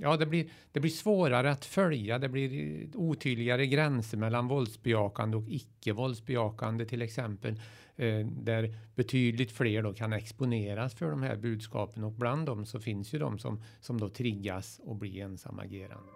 [0.00, 2.18] ja, det blir, det blir svårare att följa.
[2.18, 7.60] Det blir otydligare gränser mellan våldsbejakande och icke våldsbejakande till exempel.
[7.96, 12.80] Eh, där betydligt fler då kan exponeras för de här budskapen och bland dem så
[12.80, 16.12] finns ju de som, som då triggas och blir ensamagerande.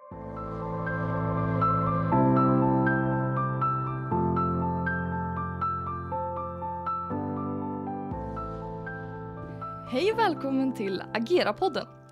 [9.91, 12.04] Hej och välkommen till Agera-podden.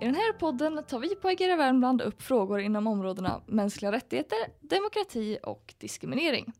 [0.00, 4.38] I den här podden tar vi på Agera Värmland upp frågor inom områdena mänskliga rättigheter,
[4.60, 6.52] demokrati och diskriminering.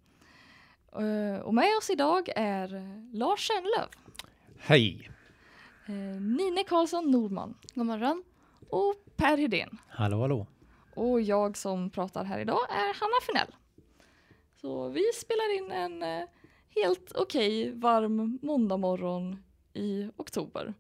[0.93, 2.69] Eh, och med oss idag är
[3.17, 3.89] Lars Kärnlöv,
[4.59, 5.11] Hej!
[5.87, 8.25] eh, Nine Karlsson Norman, god morgon,
[8.71, 9.79] och Per Hedén.
[9.89, 10.47] Hallå, hallå.
[10.95, 13.55] Och jag som pratar här idag är Hanna Finell.
[14.61, 16.29] Så vi spelar in en eh,
[16.75, 20.75] helt okej varm måndagmorgon i oktober.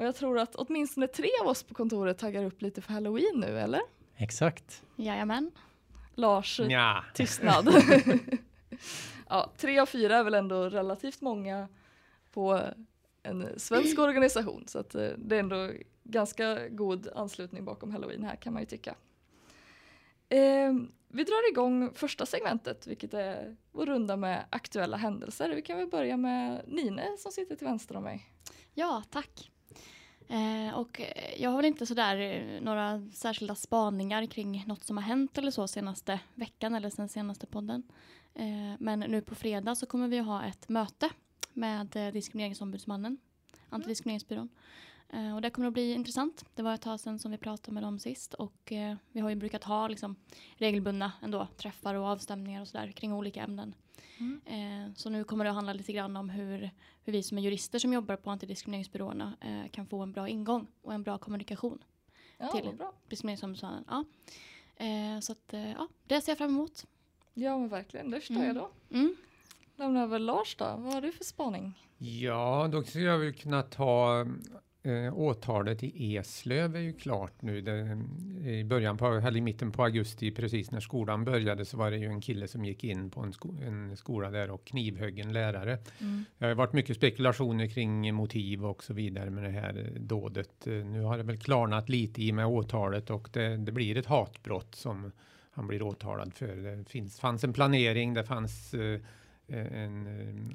[0.00, 3.40] Och jag tror att åtminstone tre av oss på kontoret taggar upp lite för halloween
[3.40, 3.80] nu, eller?
[4.16, 4.82] Exakt.
[4.96, 5.50] Jajamän.
[6.14, 7.68] Lars Ja, tystnad.
[9.28, 11.68] ja, tre av fyra är väl ändå relativt många
[12.32, 12.60] på
[13.22, 15.70] en svensk organisation så att eh, det är ändå
[16.04, 18.94] ganska god anslutning bakom halloween här kan man ju tycka.
[20.28, 20.72] Eh,
[21.08, 25.54] vi drar igång första segmentet vilket är vår runda med aktuella händelser.
[25.54, 28.26] Vi kan väl börja med Nine som sitter till vänster om mig.
[28.74, 29.50] Ja, tack.
[30.30, 31.00] Eh, och
[31.36, 35.50] jag har väl inte sådär eh, några särskilda spaningar kring något som har hänt eller
[35.50, 37.82] så senaste veckan eller sen senaste podden.
[38.34, 41.10] Eh, men nu på fredag så kommer vi ha ett möte
[41.52, 43.18] med eh, Diskrimineringsombudsmannen,
[43.68, 44.48] Antidiskrimineringsbyrån.
[45.08, 46.44] Eh, och det kommer att bli intressant.
[46.54, 49.30] Det var ett tag sedan som vi pratade med dem sist och eh, vi har
[49.30, 50.16] ju brukat ha liksom,
[50.56, 53.74] regelbundna ändå, träffar och avstämningar och sådär kring olika ämnen.
[54.18, 54.40] Mm.
[54.46, 56.70] Eh, så nu kommer det att handla lite grann om hur,
[57.04, 60.66] hur vi som är jurister som jobbar på antidiskrimineringsbyråerna eh, kan få en bra ingång
[60.82, 61.78] och en bra kommunikation
[62.38, 62.76] Ja, Till.
[62.76, 62.92] bra.
[63.08, 63.84] diskrimineringsombudsmannen.
[63.88, 64.04] Ja.
[64.84, 66.86] Eh, så att, eh, ja, det ser jag fram emot.
[67.34, 68.46] Ja men verkligen, det förstår Mm.
[68.46, 68.70] jag då.
[68.96, 69.16] Mm.
[69.76, 71.72] Lämnar över Lars då, vad har du för spaning?
[71.98, 74.26] ja då skulle jag väl kunna ta
[74.82, 77.60] eh, åtalet i Eslöv är ju klart nu.
[77.60, 77.98] Det,
[78.50, 81.96] I början på, eller i mitten på augusti, precis när skolan började, så var det
[81.96, 85.32] ju en kille som gick in på en, sko en skola där och knivhögg en
[85.32, 85.78] lärare.
[86.00, 86.24] Mm.
[86.38, 90.66] Det har varit mycket spekulationer kring motiv och så vidare med det här eh, dådet.
[90.66, 94.06] Eh, Nu har det väl klarnat lite i med åtalet och det, det blir ett
[94.06, 95.12] hatbrott som
[95.52, 96.56] han blir åtalad för.
[96.56, 99.00] Det finns, fanns en planering, det fanns eh,
[99.58, 100.06] en,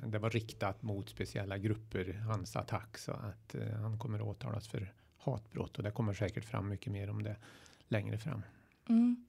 [0.01, 4.67] eh, det var riktat mot speciella grupper, hans attack, så att eh, han kommer åtalas
[4.67, 7.35] för hatbrott och det kommer säkert fram mycket mer om det
[7.87, 8.41] längre fram.
[8.89, 9.25] Mm.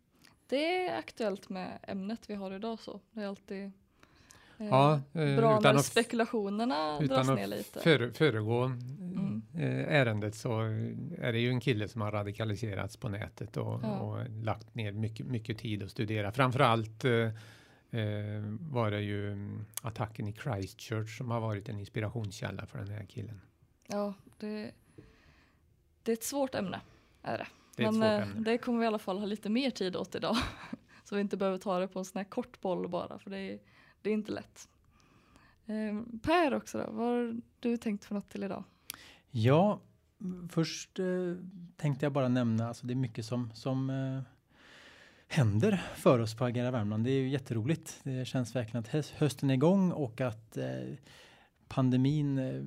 [0.49, 3.01] Det är aktuellt med ämnet vi har idag så.
[3.13, 3.65] Det är alltid
[4.59, 5.01] eh, Ja, eh,
[5.37, 7.81] bra utan när att- spekulationerna dras Utan ner att lite.
[7.81, 9.43] före, föregå Mm.
[9.55, 10.61] eh, ärendet så
[11.19, 13.99] är det ju en kille som har radikaliserats på nätet och, Ja.
[14.01, 16.33] och lagt ner mycket, mycket tid att studera.
[16.33, 17.31] Framförallt eh, eh,
[18.61, 23.05] var det ju mm, attacken i Christchurch som har varit en inspirationskälla för den här
[23.05, 23.41] killen.
[23.87, 24.73] Ja, det,
[26.03, 26.81] det är ett svårt ämne.
[27.23, 27.47] Är det.
[27.77, 28.51] Det är ett Men svårt eh, ämne.
[28.51, 30.37] det kommer vi i alla fall ha lite mer tid åt idag.
[31.05, 33.39] så vi inte behöver ta det på en sån här kort boll bara, för det
[33.39, 33.59] är,
[34.03, 34.69] det är inte lätt.
[35.67, 38.65] Eh, per också då, vad har du tänkt för något till idag?
[39.31, 39.81] Ja,
[40.51, 41.07] först eh,
[41.77, 44.23] tänkte jag bara nämna, alltså det är mycket som, som eh,
[45.29, 47.05] händer för oss på Agera Värmland.
[47.05, 48.01] Det är ju jätteroligt.
[48.03, 50.67] Det känns verkligen att hösten är igång och att eh,
[51.69, 52.63] pandemin eh,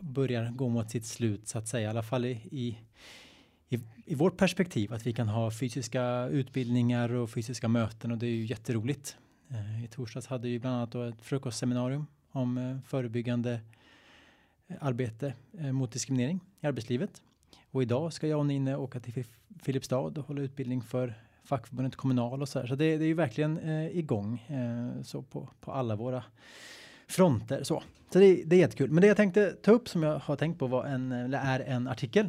[0.00, 2.78] börjar gå mot sitt slut så att säga, i alla fall i, i
[3.68, 8.26] i, i vårt perspektiv att vi kan ha fysiska utbildningar och fysiska möten och det
[8.26, 9.16] är ju jätteroligt.
[9.50, 13.60] Eh, I torsdags hade vi bland annat då ett frukostseminarium om eh, förebyggande
[14.66, 17.22] eh, arbete eh, mot diskriminering i arbetslivet.
[17.70, 19.24] Och idag ska jag och Ninne åka till
[19.62, 22.66] Filipstad och hålla utbildning för fackförbundet Kommunal och så här.
[22.66, 26.24] Så det, det är ju verkligen eh, igång eh, så på, på alla våra
[27.08, 27.62] fronter.
[27.62, 28.90] Så, så det, det är jättekul.
[28.90, 31.60] Men det jag tänkte ta upp som jag har tänkt på var en, eller är
[31.60, 32.28] en artikel.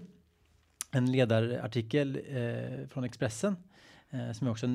[0.91, 3.55] En ledarartikel eh, från Expressen
[4.09, 4.71] eh, som jag också eh,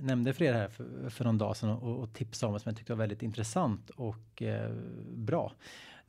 [0.00, 2.76] nämnde för er här för, för någon dag sedan och, och tipsade om som jag
[2.76, 4.72] tyckte var väldigt intressant och eh,
[5.14, 5.52] bra.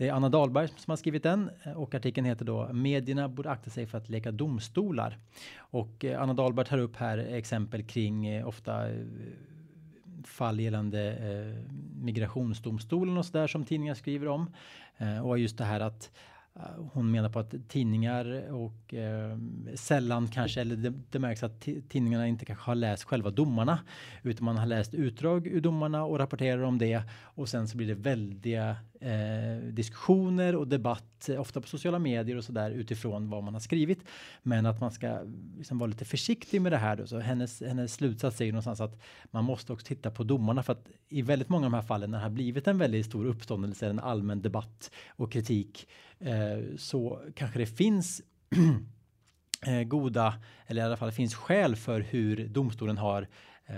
[0.01, 3.49] Det är Anna Dahlberg som har skrivit den eh, och artikeln heter då Medierna borde
[3.49, 5.17] akta sig för att leka domstolar.
[5.57, 8.87] Och eh, Anna Dahlberg tar upp här exempel kring eh, ofta
[10.23, 14.51] fall gällande eh, migrationsdomstolen och så där som tidningar skriver om.
[14.97, 16.11] Eh, och just det här att
[16.55, 19.37] Eh, hon menar på att tidningar och eh,
[19.75, 23.79] sällan kanske, eller det, det märks att tidningarna inte kanske har läst själva domarna
[24.23, 27.87] utan man har läst utdrag ur domarna och rapporterar om det och sen så blir
[27.87, 33.43] det väldiga eh, diskussioner och debatt, eh, ofta på sociala medier och sådär utifrån vad
[33.43, 33.99] man har skrivit.
[34.43, 35.19] Men att man ska
[35.57, 36.95] liksom vara lite försiktig med det här.
[36.95, 37.07] Då.
[37.07, 39.01] Så hennes, hennes slutsats är ju någonstans att
[39.31, 42.11] man måste också titta på domarna för att i väldigt många av de här fallen
[42.11, 45.87] när det har blivit en väldigt stor uppståndelse, en allmän debatt och kritik
[46.77, 48.21] så kanske det finns
[49.67, 50.33] eh, goda,
[50.67, 53.27] eller i alla fall finns skäl för hur domstolen har
[53.65, 53.75] eh,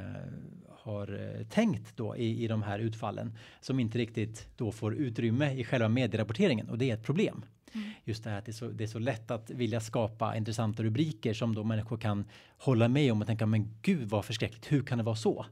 [0.84, 5.54] har eh, tänkt då i, i de här utfallen som inte riktigt då får utrymme
[5.54, 7.46] i själva medierapporteringen och det är ett problem.
[7.74, 7.90] Mm.
[8.04, 10.84] Just det här att det är, så, det är så lätt att vilja skapa intressanta
[10.84, 12.26] rubriker som då människor kan
[12.58, 15.46] hålla med om och tänka men gud vad förskräckligt, hur kan det vara så?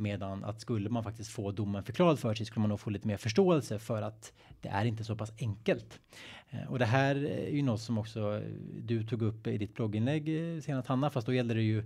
[0.00, 3.06] Medan att skulle man faktiskt få domen förklarad för sig skulle man nog få lite
[3.06, 6.00] mer förståelse för att det är inte så pass enkelt.
[6.50, 8.42] Eh, och det här är ju något som också
[8.78, 11.84] du tog upp i ditt blogginlägg eh, senast Hanna, fast då gällde det ju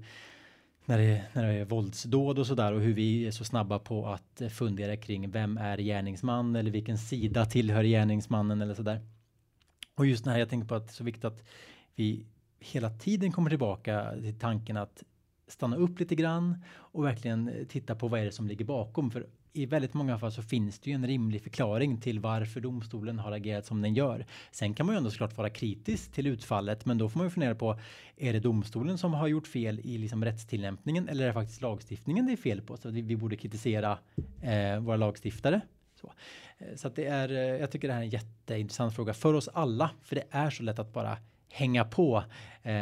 [0.84, 4.06] när det, när det är våldsdåd och sådär och hur vi är så snabba på
[4.06, 9.00] att eh, fundera kring vem är gärningsman eller vilken sida tillhör gärningsmannen eller sådär.
[9.94, 11.44] Och just när jag tänker på att det är så viktigt att
[11.94, 12.26] vi
[12.60, 15.02] hela tiden kommer tillbaka till tanken att
[15.46, 19.10] stanna upp lite grann och verkligen eh, titta på vad är det som ligger bakom.
[19.10, 23.18] För i väldigt många fall så finns det ju en rimlig förklaring till varför domstolen
[23.18, 24.26] har agerat som den gör.
[24.52, 27.30] Sen kan man ju ändå såklart vara kritisk till utfallet, men då får man ju
[27.30, 27.78] fundera på
[28.16, 32.26] är det domstolen som har gjort fel i liksom rättstillämpningen eller är det faktiskt lagstiftningen
[32.26, 32.76] det är fel på?
[32.76, 33.98] Så vi, vi borde kritisera
[34.42, 35.60] eh, våra lagstiftare.
[36.00, 36.12] Så,
[36.58, 39.34] eh, så att det är, eh, jag tycker det här är en jätteintressant fråga för
[39.34, 41.16] oss alla, för det är så lätt att bara
[41.48, 42.24] hänga på
[42.62, 42.72] eh,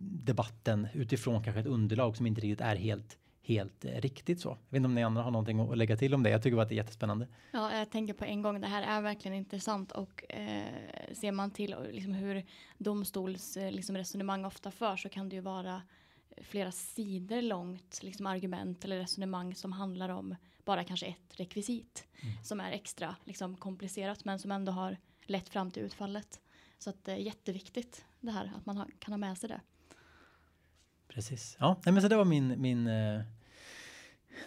[0.00, 4.48] debatten utifrån kanske ett underlag som inte riktigt är helt helt eh, riktigt så.
[4.48, 6.30] Jag vet inte om ni andra har någonting att lägga till om det.
[6.30, 7.28] Jag tycker bara att det är jättespännande.
[7.50, 8.60] Ja, jag tänker på en gång.
[8.60, 10.64] Det här är verkligen intressant och eh,
[11.12, 12.44] ser man till liksom hur
[12.78, 15.82] domstols eh, liksom resonemang ofta förs så kan det ju vara
[16.36, 22.44] flera sidor långt liksom argument eller resonemang som handlar om bara kanske ett rekvisit mm.
[22.44, 26.40] som är extra liksom komplicerat men som ändå har lett fram till utfallet.
[26.82, 29.60] Så att det är jätteviktigt det här att man har, kan ha med sig det.
[31.08, 31.56] Precis.
[31.60, 33.22] Ja, nej, men så det var min, min uh,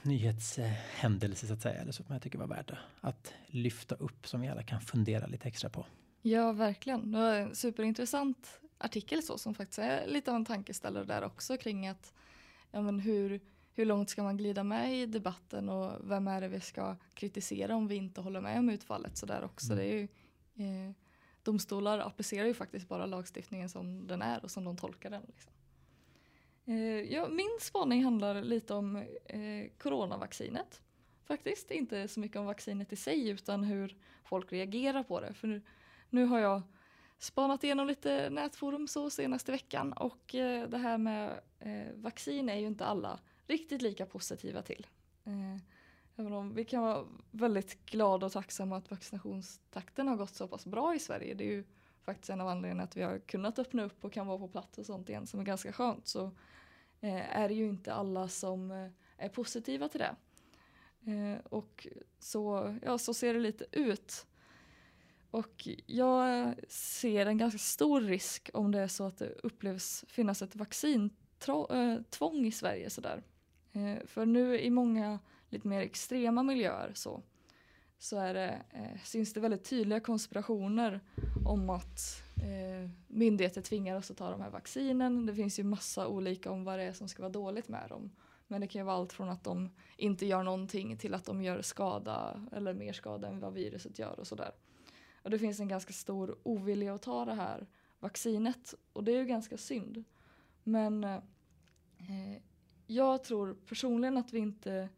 [0.01, 4.41] nyhetshändelse så att säga, eller så, som jag tycker var värd att lyfta upp som
[4.41, 5.85] vi alla kan fundera lite extra på.
[6.21, 7.11] Ja, verkligen.
[7.11, 11.57] Det var en superintressant artikel så som faktiskt är lite av en tankeställare där också
[11.57, 12.13] kring att
[12.71, 13.39] ja, men hur,
[13.73, 17.75] hur långt ska man glida med i debatten och vem är det vi ska kritisera
[17.75, 19.73] om vi inte håller med om utfallet så där också.
[19.73, 19.77] Mm.
[19.77, 20.07] Det är ju,
[20.55, 20.95] eh,
[21.45, 25.23] domstolar applicerar ju faktiskt bara lagstiftningen som den är och som de tolkar den.
[25.27, 25.51] Liksom.
[26.65, 28.95] Eh, ja, min spaning handlar lite om
[29.25, 30.81] eh, coronavaccinet.
[31.25, 35.33] Faktiskt inte så mycket om vaccinet i sig utan hur folk reagerar på det.
[35.33, 35.61] För nu,
[36.09, 36.61] nu har jag
[37.17, 42.57] spanat igenom lite nätforum så senaste veckan och eh, det här med eh, vaccin är
[42.57, 44.87] ju inte alla riktigt lika positiva till.
[45.23, 45.61] Eh,
[46.15, 50.65] Även om vi kan vara väldigt glada och tacksamma att vaccinationstakten har gått så pass
[50.65, 51.33] bra i Sverige.
[51.33, 51.63] Det är ju
[52.01, 54.77] faktiskt en av anledningarna att vi har kunnat öppna upp och kan vara på plats
[54.77, 56.07] och sånt igen som är ganska skönt.
[56.07, 56.31] Så
[57.01, 60.15] eh, är det ju inte alla som eh, är positiva till det.
[61.11, 61.87] Eh, och
[62.19, 64.27] så, ja, så ser det lite ut.
[65.31, 70.41] Och jag ser en ganska stor risk om det är så att det upplevs finnas
[70.41, 73.23] ett vaccintvång eh, i Sverige sådär.
[73.73, 75.19] Eh, för nu i många
[75.55, 77.21] lite mer extrema miljöer så,
[77.99, 80.99] så är det, eh, syns det väldigt tydliga konspirationer
[81.45, 85.25] om att eh, myndigheter tvingar oss att ta de här vaccinen.
[85.25, 88.11] Det finns ju massa olika om vad det är som ska vara dåligt med dem.
[88.47, 91.41] Men det kan ju vara allt från att de inte gör någonting till att de
[91.41, 94.51] gör skada eller mer skada än vad viruset gör och sådär.
[95.23, 97.67] Och det finns en ganska stor ovilja att ta det här
[97.99, 100.03] vaccinet och det är ju ganska synd.
[100.63, 101.19] Men eh,
[102.87, 104.89] jag tror personligen att vi inte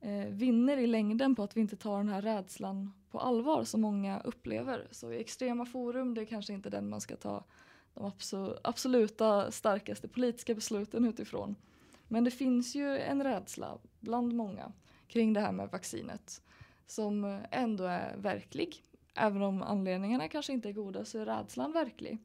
[0.00, 3.80] eh, vinner i längden på att vi inte tar den här rädslan på allvar som
[3.80, 4.88] många upplever.
[4.90, 7.44] Så i extrema forum, det är kanske inte den man ska ta
[7.94, 8.12] de
[8.62, 11.56] absoluta starkaste politiska besluten utifrån.
[12.08, 14.72] Men det finns ju en rädsla bland många
[15.08, 16.42] kring det här med vaccinet
[16.86, 18.82] som ändå är verklig.
[19.14, 22.18] Även om anledningarna kanske inte är goda så är rädslan verklig.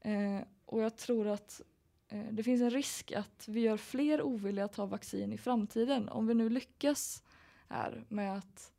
[0.00, 1.62] Eh, och jag tror att
[2.08, 6.08] Eh, det finns en risk att vi gör fler ovilliga att ta vaccin i framtiden.
[6.08, 7.22] Om vi nu lyckas
[7.68, 8.72] här med att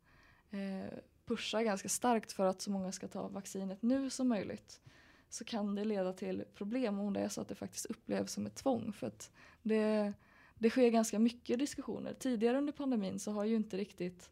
[0.50, 4.80] eh, pusha ganska starkt för att så många ska ta vaccinet nu som möjligt
[5.28, 8.46] så kan det leda till problem om det är så att det faktiskt upplevs som
[8.46, 8.92] ett tvång.
[8.92, 9.30] För att
[9.62, 10.12] det,
[10.54, 12.14] det sker ganska mycket diskussioner.
[12.14, 14.30] Tidigare under pandemin så har ju inte riktigt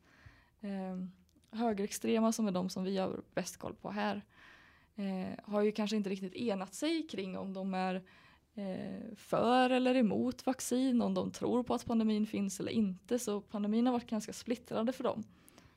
[0.60, 0.96] eh,
[1.50, 4.22] högerextrema som är de som vi har bäst koll på här
[4.96, 8.02] eh, har ju kanske inte riktigt enat sig kring om de är
[8.58, 13.18] Eh, för eller emot vaccin, om de tror på att pandemin finns eller inte.
[13.18, 15.24] Så pandemin har varit ganska splittrade för dem.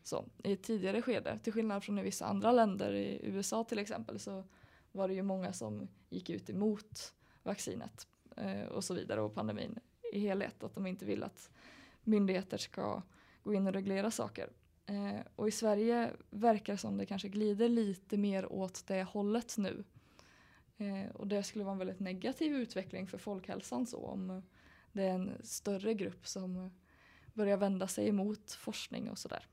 [0.03, 3.79] Så, I ett tidigare skede, till skillnad från i vissa andra länder, i USA till
[3.79, 4.43] exempel, så
[4.91, 8.07] var det ju många som gick ut emot vaccinet
[8.37, 9.79] eh, och så vidare och pandemin
[10.13, 10.63] i helhet.
[10.63, 11.49] Att de inte vill att
[12.03, 13.01] myndigheter ska
[13.43, 14.49] gå in och reglera saker.
[14.85, 19.57] Eh, och i Sverige verkar det som det kanske glider lite mer åt det hållet
[19.57, 19.83] nu.
[20.79, 24.41] Eh, och det skulle vara en väldigt negativ utveckling för folkhälsan så om
[24.91, 26.71] det är en större grupp som
[27.33, 29.47] börjar vända sig emot forskning och sådär.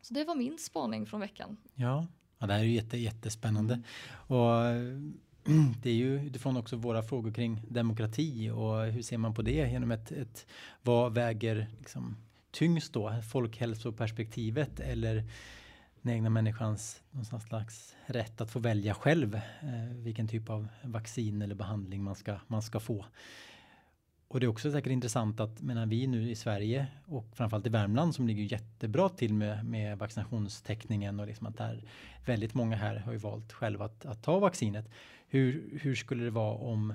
[0.00, 1.56] Så det var min spaning från veckan.
[1.74, 2.06] Ja,
[2.38, 3.82] ja det här är ju jätte, jättespännande.
[4.10, 5.00] Och eh,
[5.82, 9.70] det är ju utifrån också våra frågor kring demokrati och hur ser man på det
[9.70, 10.46] genom ett, ett
[10.82, 12.16] vad väger liksom
[12.50, 13.22] tyngst då?
[13.32, 15.24] Folkhälsoperspektivet eller
[16.04, 21.42] den egna människans någon slags rätt att få välja själv eh, vilken typ av vaccin
[21.42, 23.06] eller behandling man ska, man ska få.
[24.28, 27.70] Och det är också säkert intressant att menar vi nu i Sverige och framförallt i
[27.70, 31.84] Värmland som ligger jättebra till med, med vaccinationstäckningen och liksom att där
[32.24, 34.90] väldigt många här har ju valt själva att, att ta vaccinet.
[35.28, 36.94] Hur, hur skulle det vara om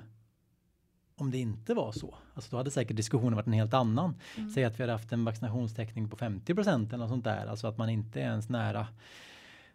[1.20, 2.14] om det inte var så.
[2.34, 4.14] Alltså då hade säkert diskussionen varit en helt annan.
[4.36, 4.50] Mm.
[4.50, 7.46] Säg att vi hade haft en vaccinationstäckning på 50 eller något sånt där.
[7.46, 8.86] Alltså att man inte är ens nära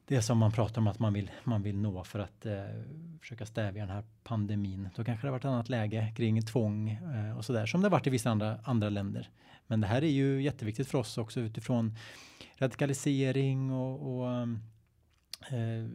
[0.08, 2.64] det som man pratar om att man vill, man vill nå för att eh,
[3.22, 4.90] försöka stävja den här pandemin.
[4.96, 8.08] Då kanske det varit ett annat läge kring tvång eh, och sådär som det varit
[8.08, 9.30] i vissa andra, andra länder.
[9.68, 11.98] Men det här är ju jätteviktigt för oss också utifrån
[12.58, 14.48] radikalisering och, och
[15.50, 15.86] eh,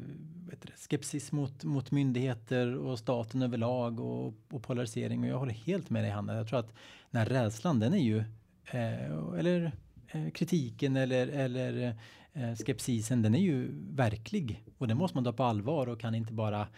[0.76, 5.23] skepsis mot, mot myndigheter och staten överlag och, och, polarisering.
[5.23, 6.35] Och jag håller helt med dig Hanna.
[6.35, 6.75] Jag tror att
[7.11, 8.19] den här rädslan den är ju,
[8.64, 9.73] eh, eller
[10.09, 11.97] eh, kritiken eller, eller
[12.33, 14.64] eh, skepsisen den är ju verklig.
[14.78, 16.69] Och den måste man ta på allvar och kan inte bara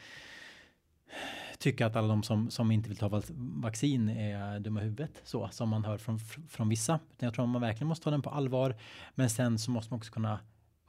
[1.59, 5.49] tycka att alla de som, som inte vill ta vaccin är dumma i huvudet så
[5.53, 7.01] som man hör från, från vissa.
[7.19, 8.77] Jag tror att man verkligen måste ta den på allvar.
[9.15, 10.39] Men sen så måste man också kunna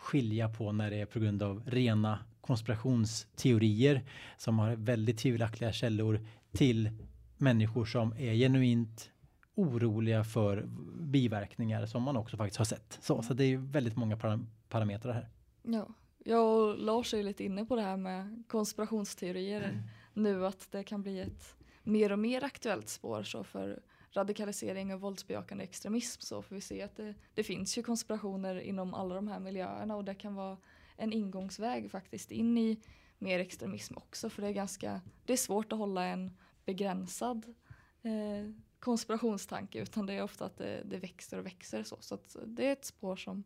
[0.04, 4.04] skilja på när det är på grund av rena konspirationsteorier
[4.38, 6.92] som har väldigt tvivelaktiga källor till
[7.38, 9.12] människor som är genuint
[9.56, 10.66] oroliga för
[11.00, 13.00] biverkningar som man också faktiskt har sett.
[13.02, 15.30] Så, så det är väldigt många param parametrar här.
[15.62, 15.88] Ja,
[16.24, 19.84] jag och Lars är lite inne på det här med konspirationsteorier mm.
[20.14, 23.82] nu att det kan bli ett mer och mer aktuellt spår så för
[24.14, 28.94] radikalisering och våldsbejakande extremism så får vi se att det, det, finns ju konspirationer inom
[28.94, 30.58] alla de här miljöerna och det kan vara
[30.98, 32.80] en ingångsväg faktiskt in i
[33.20, 37.56] mer extremism också för det är ganska det är svårt att hålla en begränsad
[38.02, 42.36] eh, konspirationstanke utan det är ofta att det, det växer och växer så så att
[42.46, 43.44] det är ett spår som,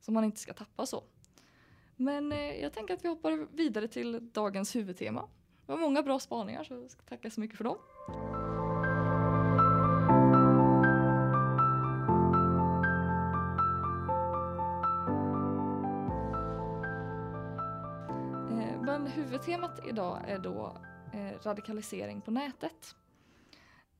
[0.00, 1.04] som man inte ska tappa så.
[1.96, 5.28] Men eh, jag tänker att vi hoppar vidare till dagens huvudtema.
[5.66, 7.76] Det var många bra spaningar så jag ska tacka så mycket för dem.
[19.44, 20.76] Temat idag är då
[21.12, 22.96] eh, radikalisering på nätet.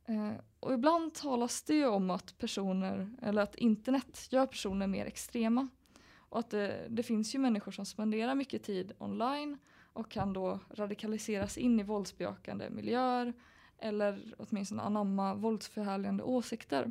[0.06, 5.06] Eh, och ibland talas det ju om att personer, eller att internet gör personer mer
[5.06, 5.68] extrema.
[6.16, 9.58] Och att det, det finns ju människor som spenderar mycket tid online
[9.92, 13.32] och kan då radikaliseras in i våldsbejakande miljöer
[13.78, 16.90] eller åtminstone anamma våldsförhärligande åsikter.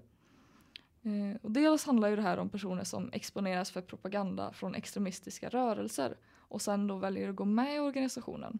[1.01, 5.49] Eh, och dels handlar ju det här om personer som exponeras för propaganda från extremistiska
[5.49, 6.17] rörelser
[6.53, 8.59] och sen då väljer att gå med i organisationen.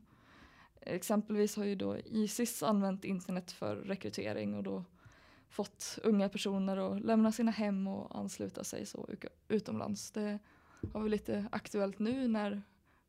[0.82, 4.84] Exempelvis har ju då Isis använt internet för rekrytering och då
[5.50, 9.10] fått unga personer att lämna sina hem och ansluta sig så
[9.48, 10.12] utomlands.
[10.12, 10.40] Det
[10.94, 12.62] har vi lite aktuellt nu när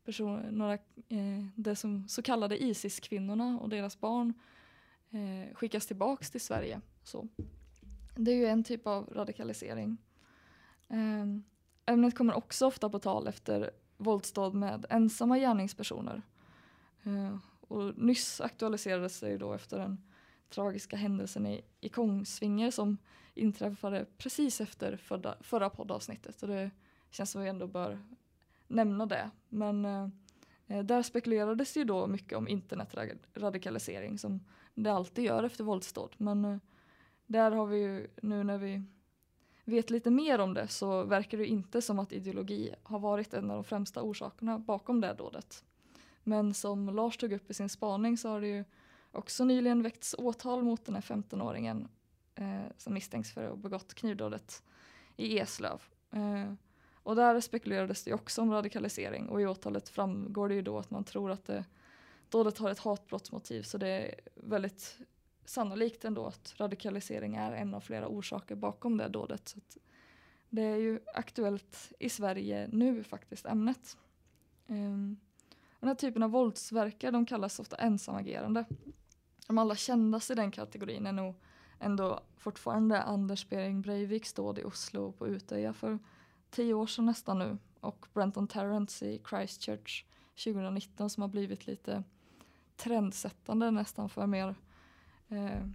[0.03, 4.33] personer, några, eh, det som så kallade Isis-kvinnorna och deras barn
[5.09, 6.81] eh, skickas tillbaks till Sverige.
[7.03, 7.27] Så
[8.15, 9.97] det är ju en typ av radikalisering.
[10.89, 11.25] Eh,
[11.85, 16.21] ämnet kommer också ofta på tal efter våldsdåd med ensamma gärningspersoner.
[17.03, 20.01] Eh, och nyss aktualiserades det då efter den
[20.49, 22.97] tragiska händelsen i, i Kongsvinger som
[23.33, 26.43] inträffade precis efter förra, förra poddavsnittet.
[26.43, 26.71] Och det
[27.09, 27.99] känns som att vi ändå bör
[28.67, 29.31] nämna det.
[29.49, 30.07] Men eh
[30.67, 34.39] där spekulerades ju då mycket om internetradikalisering som
[34.73, 36.15] det alltid gör efter våldsdåd.
[36.17, 36.57] Men eh,
[37.25, 38.83] där har vi ju nu när vi
[39.65, 43.51] vet lite mer om det så verkar det inte som att ideologi har varit en
[43.51, 45.63] av de främsta orsakerna bakom det dådet.
[46.23, 48.63] Men som Lars tog upp i sin spaning så har det ju
[49.11, 51.87] också nyligen väckts åtal mot den här 15-åringen
[52.35, 54.63] eh, som misstänks för att ha begått knivdådet
[55.17, 55.81] i Eslöv.
[56.11, 56.53] Eh,
[56.93, 60.91] och där spekulerades det också om radikalisering och i åtalet framgår det ju då att
[60.91, 61.65] man tror att det,
[62.29, 64.97] dådet har ett hatbrottsmotiv så det är väldigt
[65.45, 69.49] sannolikt ändå att radikalisering är en av flera orsaker bakom det dådet.
[69.49, 69.59] Så
[70.49, 73.97] Det är ju aktuellt i Sverige nu faktiskt, ämnet.
[74.67, 75.19] Um,
[75.79, 78.65] den här typen av våldsverkare de kallas ofta ensamagerande.
[79.47, 81.35] De allra kändaste i den kategorin är nog
[81.79, 85.99] ändå fortfarande Anders Behring Breiviks dåd i Oslo på Utöja för
[86.49, 90.05] tio år sedan nästan nu och Brenton Terrence i Christchurch
[90.43, 92.03] 2019 som har blivit lite
[92.75, 94.55] trendsättande nästan för mer
[95.29, 95.67] eh,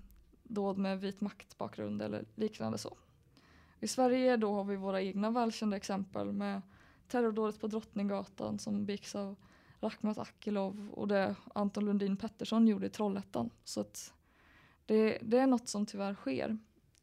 [0.42, 2.96] dåd med vit maktbakgrund eller liknande så.
[3.80, 6.62] I Sverige då har vi våra egna välkända exempel med
[7.08, 9.36] terrordådet på Drottninggatan som begicks av
[9.80, 13.50] Rakhmat Akilov och det Anton Lundin Pettersson gjorde i Trollhättan.
[13.64, 14.12] Så att
[14.86, 16.58] det, det är något som tyvärr sker.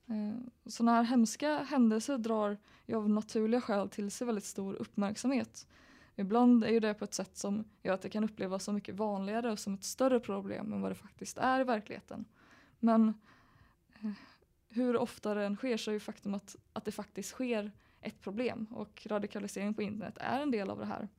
[0.06, 5.68] Eh, sådana här hemska händelser drar ju av naturliga skäl till sig väldigt stor uppmärksamhet.
[6.16, 8.96] Ibland är ju det på ett sätt som gör att det kan upplevas som mycket
[8.96, 12.26] vanligare och som ett större problem än vad det faktiskt är i verkligheten.
[12.80, 13.14] Men
[13.94, 14.12] eh,
[14.70, 18.22] hur ofta det än sker så är ju faktum att, att det faktiskt sker ett
[18.22, 21.10] problem och radikalisering på internet är en del av det här.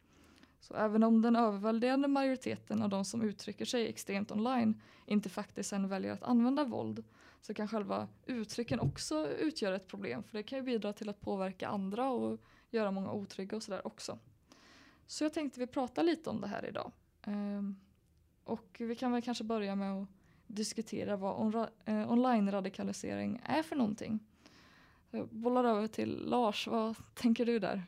[0.61, 5.71] Så även om den överväldigande majoriteten av de som uttrycker sig extremt online inte faktiskt
[5.71, 7.05] sen väljer att använda våld
[7.41, 11.21] så kan själva uttrycken också utgöra ett problem för det kan ju bidra till att
[11.21, 14.19] påverka andra och göra många otrygga och sådär också.
[15.07, 16.93] Så jag tänkte vi pratar lite om det här idag.
[17.23, 17.77] Ehm,
[18.45, 20.09] och vi kan väl kanske börja med att
[20.49, 24.19] diskutera vad on eh, online-radikalisering är för någonting.
[25.11, 27.83] Jag bollar över till Lars, vad tänker du där?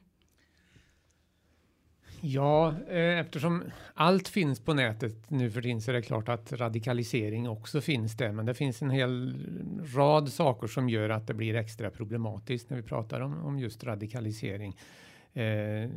[2.22, 3.62] Ja, eh, eftersom
[3.94, 8.16] allt finns på nätet nu för tiden så är det klart att radikalisering också finns
[8.16, 8.32] där.
[8.32, 9.34] Men det finns en hel
[9.94, 13.84] rad saker som gör att det blir extra problematiskt när vi pratar om, om just
[13.84, 14.76] radikalisering.
[15.32, 15.90] Eh,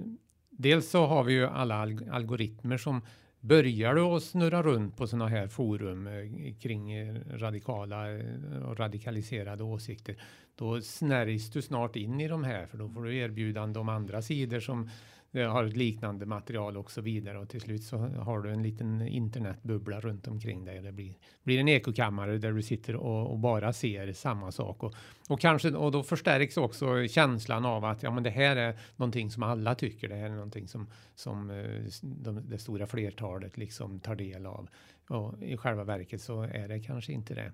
[0.49, 3.01] dels så har vi ju alla alg algoritmer som
[3.43, 8.79] börjar du att snurra runt på sådana här forum eh, kring eh, radikala eh, och
[8.79, 10.15] radikaliserade åsikter,
[10.55, 14.21] då snärjs du snart in i de här, för då får du erbjudande om andra
[14.21, 14.89] sidor som
[15.35, 18.63] Eh, har ett liknande material och så vidare och till slut så har du en
[18.63, 20.81] liten internetbubbla runt omkring dig.
[20.81, 21.13] Det blir,
[21.43, 24.95] blir en ekokammare där du sitter och, och, bara ser samma sak och,
[25.29, 29.31] och kanske och då förstärks också känslan av att ja, men det här är någonting
[29.31, 30.07] som alla tycker.
[30.07, 34.69] Det här är någonting som som eh, de, det stora flertalet liksom tar del av
[35.07, 37.51] och i själva verket så är det kanske inte det.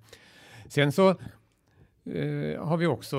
[0.67, 1.15] Sen så
[2.07, 3.17] Uh, har vi också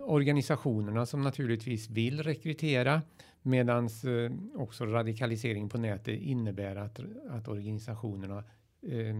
[0.00, 3.02] organisationerna som naturligtvis vill rekrytera
[3.42, 8.44] Medan eh, också radikalisering på nätet innebär att, att organisationerna
[8.82, 9.16] eh,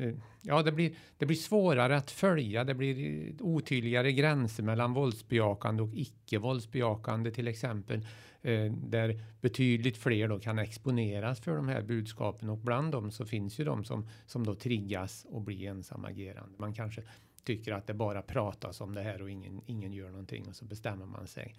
[0.00, 2.64] eh, Ja, det blir, det blir svårare att följa.
[2.64, 8.06] Det blir eh, otydligare gränser mellan våldsbejakande och icke våldsbejakande till exempel.
[8.42, 13.24] Eh, där betydligt fler då kan exponeras för de här budskapen och bland dem så
[13.24, 16.58] finns ju de som, som då triggas och blir ensamagerande.
[16.58, 17.02] Man kanske
[17.44, 20.64] tycker att det bara pratas om det här och ingen, ingen gör någonting och så
[20.64, 21.54] bestämmer man sig.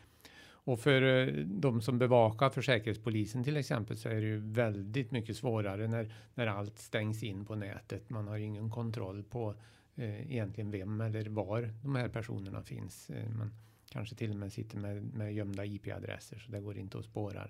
[0.64, 5.12] Och för eh, de som bevakar för Säkerhetspolisen till exempel så är det ju väldigt
[5.12, 8.10] mycket svårare när, när allt stängs in på nätet.
[8.10, 9.56] Man har ingen kontroll på
[9.96, 13.10] eh, egentligen vem eller var de här personerna finns.
[13.10, 13.52] Eh, man
[13.90, 17.48] kanske till och med sitter med, med gömda IP-adresser så det går inte att spåra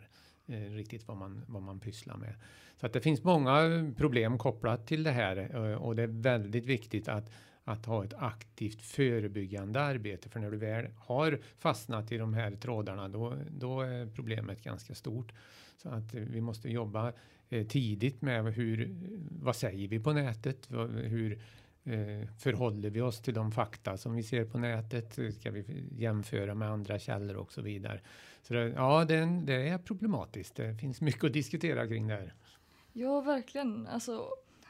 [0.48, 2.36] eh, riktigt vad man, vad man pysslar med.
[2.80, 6.66] Så att det finns många problem kopplat till det här eh, och det är väldigt
[6.66, 7.32] viktigt att
[7.70, 10.30] att ha ett aktivt förebyggande arbete.
[10.30, 14.96] För när du väl har fastnat i de här trådarna, då, då är problemet ganska
[14.96, 15.32] stort.
[15.78, 17.14] Så att vi måste jobba
[17.50, 18.96] eh, tidigt med hur,
[19.32, 20.70] vad säger vi på nätet?
[21.04, 21.42] Hur
[21.84, 25.20] eh, förhåller vi oss till de fakta som vi ser på nätet?
[25.40, 28.02] Ska vi jämföra med andra källor och så vidare?
[28.42, 30.56] Så det, ja, det, det är problematiskt.
[30.56, 32.34] Det finns mycket att diskutera kring det här.
[32.94, 33.88] Ja, verkligen.
[33.88, 34.30] Alltså,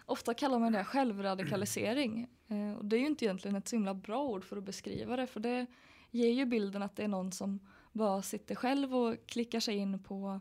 [0.10, 2.28] ofta kallar man det självradikalisering.
[2.48, 5.16] Eh, och det är ju inte egentligen ett så himla bra ord för att beskriva
[5.16, 5.66] det för det
[6.12, 7.60] ger ju bilden att det är någon som
[7.92, 10.40] bara sitter själv och klickar sig in på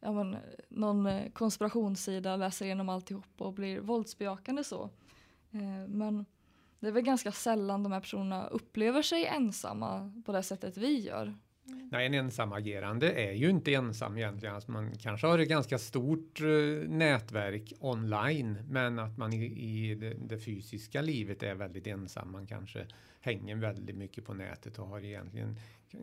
[0.00, 0.36] ja, men,
[0.68, 4.90] någon eh, konspirationssida, läser igenom alltihop och blir våldsbejakande så.
[5.50, 6.26] Eh, men
[6.80, 11.00] det är väl ganska sällan de här personerna upplever sig ensamma på det sättet vi
[11.00, 11.34] gör.
[11.66, 14.54] Nej, en ensamagerande är ju inte ensam egentligen.
[14.54, 20.38] Alltså man kanske har ett ganska stort uh, nätverk online, men att man i, det,
[20.38, 22.32] fysiska livet är väldigt ensam.
[22.32, 22.86] Man kanske
[23.20, 25.56] hänger väldigt mycket på nätet och har egentligen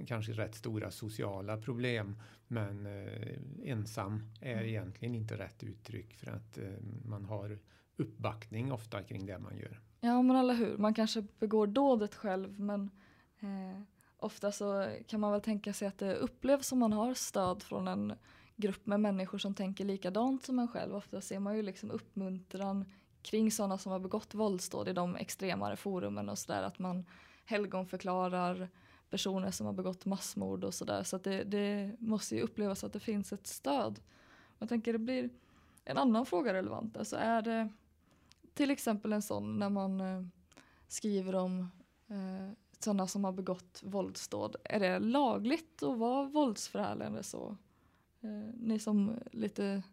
[0.07, 2.15] kanske rätt stora sociala problem.
[2.47, 4.65] Men uh, ensam är mm.
[4.65, 6.65] egentligen inte rätt uttryck för att uh,
[7.05, 7.59] man har
[7.97, 9.79] uppbackning ofta kring det man gör.
[9.99, 10.77] Ja, men eller hur.
[10.77, 12.89] Man kanske begår dådet själv, men
[14.23, 17.87] ofta så kan man väl tänka sig att det upplevs som man har stöd från
[17.87, 18.13] en
[18.55, 20.95] grupp med människor som tänker likadant som en själv.
[20.95, 22.85] Ofta ser man ju liksom uppmuntran
[23.21, 27.05] kring sådana som har begått våldsdåd i de extremare forumen och sådär att man
[27.45, 28.69] helgonförklarar
[29.09, 31.03] personer som har begått massmord och sådär.
[31.03, 33.99] Så att det, det måste ju upplevas att det finns ett stöd.
[34.59, 35.29] Jag tänker det blir
[35.85, 36.97] en annan fråga relevant.
[36.97, 37.69] Alltså är det
[38.53, 40.25] till exempel en sån när man eh,
[40.87, 41.71] skriver om
[42.07, 42.51] eh,
[42.83, 44.55] sådana som har begått våldsdåd.
[44.63, 47.57] Är det lagligt att vara våldsförhärligande så?
[48.21, 49.83] Eh, ni som lite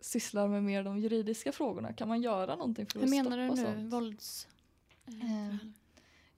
[0.00, 3.56] sysslar med mer de juridiska frågorna, kan man göra någonting för Hur att menar du
[3.56, 3.76] stoppa nu?
[3.76, 3.92] sånt?
[3.92, 4.48] Vålds...
[5.06, 5.56] Eh,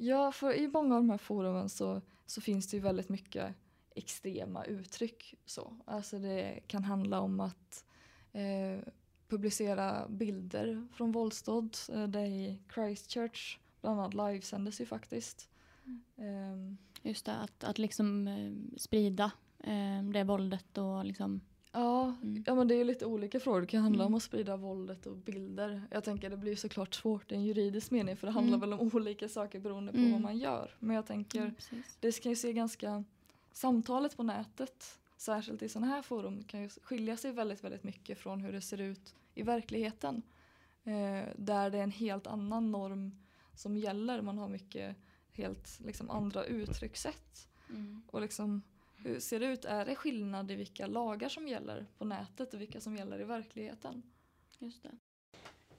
[0.03, 3.55] Ja, för i många av de här forumen så, så finns det ju väldigt mycket
[3.95, 5.35] extrema uttryck.
[5.47, 5.77] Så.
[5.85, 7.85] Alltså det kan handla om att
[8.33, 8.93] eh,
[9.29, 11.77] publicera bilder från våldsdåd.
[11.93, 15.50] Eh, det i Christchurch bland annat livesändes ju faktiskt.
[16.17, 21.41] Ehm, Just det, att, att liksom eh, sprida eh, det våldet och liksom...
[21.73, 22.45] Ja, Mm.
[22.47, 23.61] ja men det är ju lite olika frågor.
[23.61, 24.13] Det kan handla Mm.
[24.13, 25.83] om att sprida våldet och bilder.
[25.91, 28.71] Jag tänker det blir såklart svårt i en juridisk mening för det handlar Mm.
[28.71, 30.13] väl om olika saker beroende på Mm.
[30.13, 30.71] vad man gör.
[30.79, 31.97] Men jag tänker precis.
[32.01, 33.05] det kan ju se ganska,
[33.53, 38.19] samtalet på nätet, särskilt i sådana här forum, kan ju skilja sig väldigt, väldigt mycket
[38.19, 40.23] från hur det ser ut i verkligheten.
[40.85, 43.19] Eh, där det är en helt annan norm
[43.55, 44.23] som gäller.
[44.23, 44.97] Man har mycket
[45.33, 47.49] helt liksom, andra uttryckssätt.
[47.71, 48.03] Mm.
[48.07, 48.63] Och liksom,
[48.97, 49.65] hur ser det ut?
[49.65, 53.25] Är det skillnad i vilka lagar som gäller på nätet och vilka som gäller i
[53.25, 54.03] verkligheten?
[54.59, 54.91] Just det.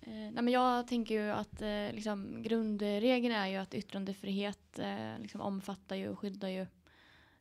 [0.02, 5.20] Eh, nej men jag tänker ju att eh, liksom, grundregeln är ju att yttrandefrihet eh,
[5.20, 6.66] liksom, omfattar ju och skyddar ju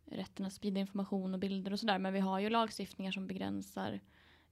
[0.04, 1.98] rätten att sprida information och bilder och sådär.
[1.98, 4.00] Men vi har ju lagstiftningar som begränsar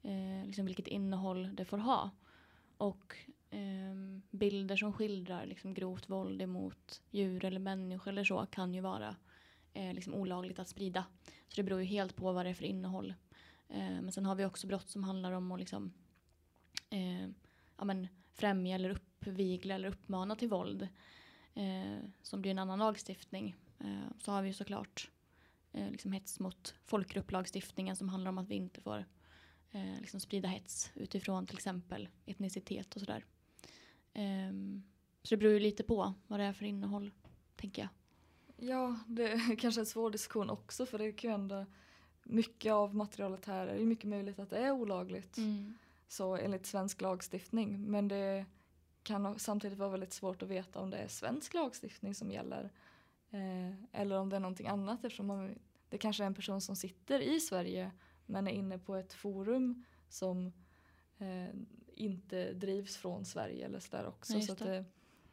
[0.03, 2.11] eh, liksom vilket innehåll det får ha.
[2.77, 3.17] Och
[3.51, 8.81] Ehm, bilder som skildrar liksom, grovt våld emot djur eller människor eller så kan ju
[8.81, 9.17] vara
[9.75, 11.05] eh, liksom, olagligt att sprida.
[11.49, 13.15] Så det beror ju helt på vad det är för innehåll.
[13.69, 15.93] Eh, men sen har vi också brott som handlar om att liksom,
[16.91, 17.29] eh,
[17.77, 20.89] ja, men främja eller uppvigla eller uppmana till våld.
[21.55, 23.57] Eh, som blir en annan lagstiftning.
[23.79, 25.11] Eh, så har vi ju såklart
[25.73, 29.05] eh, liksom hets mot folkgrupplagstiftningen som handlar om att vi inte får
[29.71, 33.25] eh, liksom sprida hets utifrån till exempel etnicitet och sådär.
[34.19, 34.83] Ehm,
[35.23, 37.11] så det beror ju lite på vad det är för innehåll,
[37.57, 37.91] tänker jag.
[38.69, 41.67] Ja, det är kanske en svår diskussion också för det kan ju ändå
[42.25, 45.37] mycket av materialet här är ju mycket möjligt att det är olagligt.
[46.09, 47.91] så enligt svensk lagstiftning.
[47.91, 48.47] Men det
[49.03, 52.71] kan samtidigt vara väldigt svårt att veta om det är svensk lagstiftning som gäller.
[53.31, 56.77] Eh, eller om det är någonting annat eftersom man, det kanske är en person som
[56.77, 57.91] sitter i Sverige
[58.27, 60.53] men är inne på ett forum som
[61.19, 61.55] eh,
[61.95, 64.33] inte drivs från Sverige eller sådär också.
[64.33, 64.85] Nej, så att det.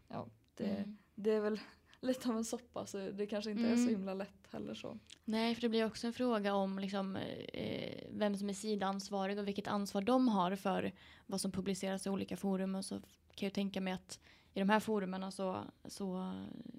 [0.08, 0.98] ja, det, Mm.
[1.16, 1.60] det är väl
[2.02, 3.90] lite av en soppa så det kanske inte är så Mm.
[3.96, 5.00] himla lätt heller så.
[5.26, 9.48] Nej, för det blir också en fråga om liksom, eh, vem som är sidansvarig och
[9.48, 10.92] vilket ansvar de har för
[11.26, 12.76] vad som publiceras i olika forum.
[12.76, 12.96] Och så
[13.36, 14.20] kan jag tänka mig att
[14.54, 16.34] i de här forumen så, så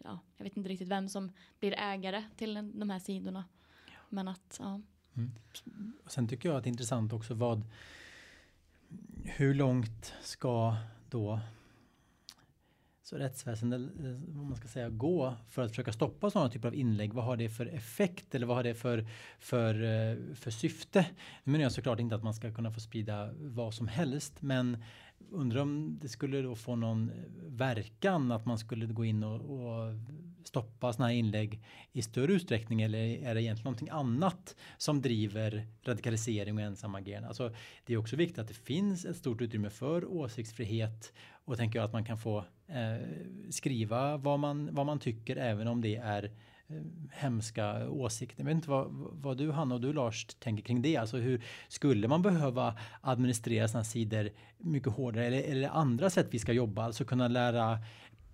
[0.04, 3.44] ja, jag vet inte riktigt vem som blir ägare till den- de här sidorna.
[4.08, 4.80] Men att, ja.
[6.04, 7.62] Och Sen tycker jag att det är intressant också vad
[9.24, 10.76] hur långt ska
[11.10, 11.40] då
[13.02, 16.74] så rättsväsendet, eh, vad man ska säga, gå för att försöka stoppa sådana typer av
[16.74, 17.12] inlägg?
[17.12, 19.06] Vad har det för effekt eller vad har det för,
[19.38, 21.06] för, eh, för syfte?
[21.44, 24.82] Nu menar jag såklart inte att man ska kunna få sprida vad som helst, men
[25.30, 27.12] undrar om det skulle då få någon
[27.46, 29.94] verkan att man skulle gå in och, och
[30.46, 31.60] stoppa sådana här inlägg
[31.92, 37.28] i större utsträckning eller är det egentligen någonting annat som driver radikalisering och ensamagerande?
[37.28, 37.54] Alltså,
[37.84, 41.12] det är också viktigt att det finns ett stort utrymme för åsiktsfrihet
[41.44, 43.06] och tänker jag att man kan få eh,
[43.50, 46.24] skriva vad man, vad man tycker även om det är
[46.68, 46.76] eh,
[47.12, 48.40] hemska åsikter.
[48.40, 50.96] Jag vet inte vad, vad du Hanna och du Lars tänker kring det.
[50.96, 56.38] Alltså hur skulle man behöva administrera sådana sidor mycket hårdare eller, eller andra sätt vi
[56.38, 56.84] ska jobba?
[56.84, 57.78] Alltså kunna lära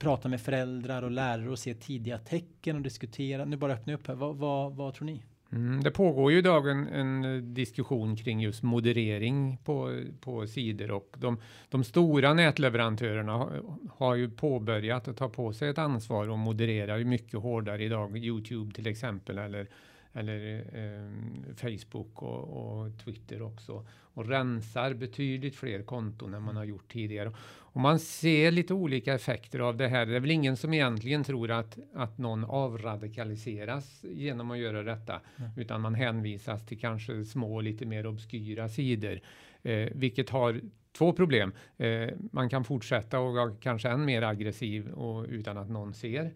[0.02, 3.44] prata med föräldrar och lärare och se tidiga tecken och diskutera.
[3.44, 4.14] Nu bara öppna upp här.
[4.14, 5.22] Vad, vad, vad tror ni?
[5.52, 11.16] Mm, det pågår ju idag en, en diskussion kring just moderering på, på sidor och
[11.18, 11.38] de,
[11.68, 16.98] de stora nätleverantörerna har, har ju påbörjat att ta på sig ett ansvar och moderera
[16.98, 18.16] ju mycket hårdare idag.
[18.16, 19.68] Youtube till exempel eller,
[20.14, 22.48] eller eh, Facebook och,
[22.82, 27.32] och Twitter också och rensar betydligt fler konton än man har gjort tidigare.
[27.74, 30.06] Och man ser lite olika effekter av det här.
[30.06, 35.20] Det är väl ingen som egentligen tror att, att någon avradikaliseras genom att göra detta,
[35.38, 35.50] Mm.
[35.56, 39.20] utan man hänvisas till kanske små, lite mer obskyra sidor,
[39.62, 40.60] eh, vilket har
[40.92, 41.52] två problem.
[41.76, 46.30] Eh, man kan fortsätta och vara kanske än mer aggressiv och, utan att någon ser.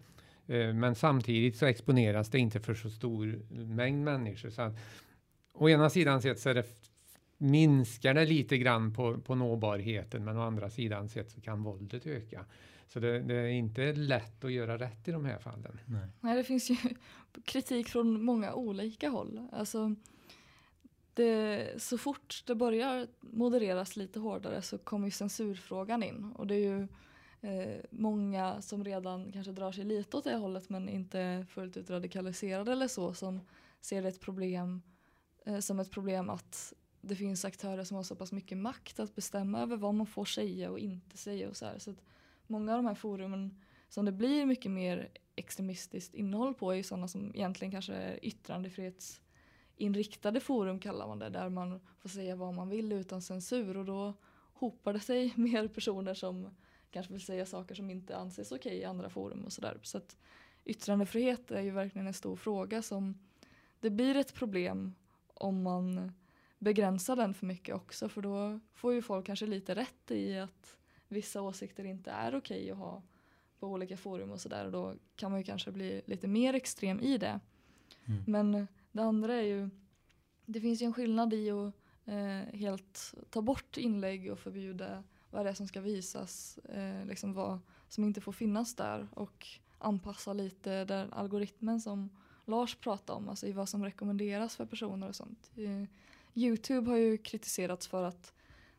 [0.47, 4.49] Eh, men samtidigt så exponeras det inte för så stor mängd människor.
[4.49, 4.73] Så att,
[5.53, 6.65] å ena sidan sett så är det
[7.37, 12.07] minskar det lite grann på, på nåbarheten, men å andra sidan sett så kan våldet
[12.07, 12.45] öka.
[12.87, 15.79] Så det, det, är inte lätt att göra rätt i de här fallen.
[15.85, 16.07] Nej.
[16.21, 16.75] Nej, det finns ju
[17.45, 19.47] kritik från många olika håll.
[19.51, 19.95] Alltså,
[21.13, 26.31] det, så fort det börjar modereras lite hårdare så kommer ju censurfrågan in.
[26.35, 26.87] Och det är ju
[27.47, 31.89] eh, många som redan kanske drar sig lite åt det hållet men inte fullt ut
[31.89, 33.41] radikaliserade eller så som
[33.81, 34.81] ser det ett problem,
[35.45, 39.15] eh, som ett problem att det finns aktörer som har så pass mycket makt att
[39.15, 41.79] bestämma över vad man får säga och inte säga och så här.
[41.79, 42.03] Så att
[42.47, 47.07] många av de här forumen som det blir mycket mer extremistiskt innehåll på är sådana
[47.07, 52.69] som egentligen kanske är yttrandefrihetsinriktade forum kallar man det, där man får säga vad man
[52.69, 54.13] vill utan censur och då
[54.53, 56.49] hopar det sig mer personer som
[56.91, 59.79] kanske vill säga saker som inte anses okej i andra forum och sådär.
[59.81, 60.17] Så att
[60.65, 63.19] yttrandefrihet är ju verkligen en stor fråga som
[63.79, 64.95] det blir ett problem
[65.33, 66.11] om man
[66.59, 70.77] begränsar den för mycket också för då får ju folk kanske lite rätt i att
[71.07, 73.03] vissa åsikter inte är okej att ha
[73.59, 76.99] på olika forum och sådär och då kan man ju kanske bli lite mer extrem
[76.99, 77.39] i det.
[78.05, 78.23] Mm.
[78.27, 79.69] Men det andra är ju,
[80.45, 81.73] det finns ju en skillnad i att
[82.05, 87.33] eh, helt ta bort inlägg och förbjuda vad det är som ska visas, eh, liksom
[87.33, 87.59] vad
[87.89, 92.09] som inte får finnas där och anpassa lite den algoritmen som
[92.45, 95.51] Lars pratade om, alltså i vad som rekommenderas för personer och sånt.
[95.55, 95.83] Eh,
[96.33, 98.33] Youtube har ju kritiserats för att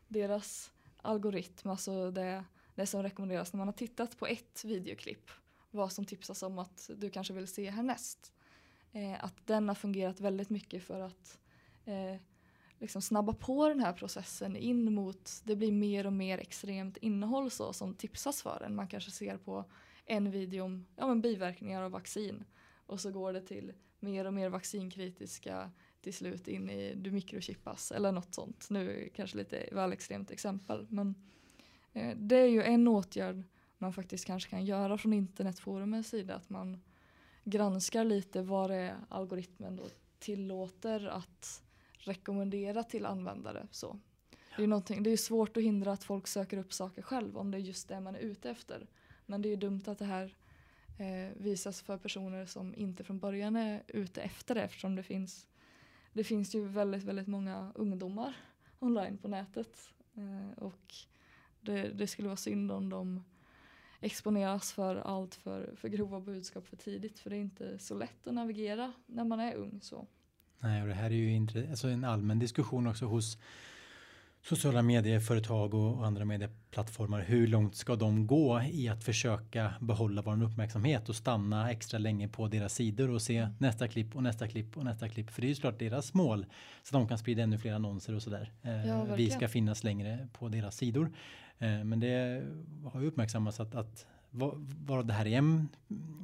[0.07, 2.43] deras algoritm, alltså det,
[2.75, 5.31] det som rekommenderas när man har tittat på ett videoklipp,
[5.71, 8.33] vad som tipsas om att du kanske vill se härnäst.
[8.91, 11.39] Eh, att den har fungerat väldigt mycket för att
[11.85, 12.21] eh,
[12.79, 17.51] liksom snabba på den här processen in mot, det blir mer och mer extremt innehåll
[17.51, 18.75] så som tipsas för en.
[18.75, 19.65] Man kanske ser på
[20.05, 22.43] en video om ja, men biverkningar av vaccin
[22.85, 27.91] och så går det till mer och mer vaccinkritiska till slut in i du mikrochippas
[27.91, 28.67] eller något sånt.
[28.69, 31.15] Nu kanske lite väl extremt exempel men
[31.93, 33.43] eh, det är ju en åtgärd
[33.77, 36.81] man faktiskt kanske kan göra från internetforumens sida att man
[37.43, 39.83] granskar lite vad det är algoritmen då
[40.19, 41.63] tillåter att
[41.99, 43.67] rekommendera till användare.
[43.71, 43.99] Så.
[44.57, 47.57] Det, är det är svårt att hindra att folk söker upp saker själv om det
[47.57, 48.87] är just det man är ute efter.
[49.25, 50.35] Men det är ju dumt att det här
[50.97, 55.47] eh, visas för personer som inte från början är ute efter det eftersom det finns,
[56.13, 58.35] det finns ju väldigt, väldigt många ungdomar
[58.79, 59.93] online på nätet.
[60.15, 60.93] Eh, och
[61.61, 63.23] det, det, skulle vara synd om de
[64.01, 68.27] exponeras för allt för, för grova budskap för tidigt för det är inte så lätt
[68.27, 69.79] att navigera när man är ung.
[69.81, 70.07] så.
[70.59, 73.37] Nej, och det här är ju alltså en allmän diskussion också hos
[74.41, 77.21] sociala medieföretag och andra medieplattformar.
[77.21, 82.27] Hur långt ska de gå i att försöka behålla vår uppmärksamhet och stanna extra länge
[82.27, 85.29] på deras sidor och se nästa klipp och nästa klipp och nästa klipp.
[85.29, 86.45] För det är ju såklart deras mål
[86.83, 88.51] så de kan sprida ännu fler annonser och sådär.
[88.87, 91.11] Ja, Vi ska finnas längre på deras sidor.
[91.59, 92.43] Eh, men det
[92.91, 95.69] har ju uppmärksammats att, att vad det här är en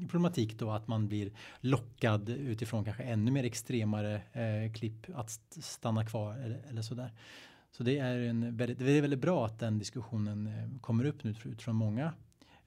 [0.10, 6.06] problematik då att man blir lockad utifrån kanske ännu mer extremare eh, klipp att stanna
[6.06, 7.12] kvar eller, eller sådär.
[7.72, 11.24] Så det är, en väldigt, det är väldigt bra att den diskussionen eh, kommer upp
[11.24, 12.14] nu utifrån många